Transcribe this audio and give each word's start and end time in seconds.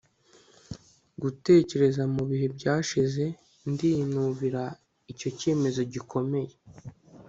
gutekereza 1.21 2.01
ku 2.13 2.21
bihe 2.29 2.45
byashize 2.55 3.23
ndinubira 3.71 4.63
icyo 5.11 5.29
cyemezo 5.39 5.81
gikomeye 5.93 6.53